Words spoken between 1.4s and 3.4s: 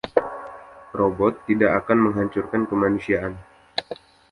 tidak akan menghancurkan kemanusiaan.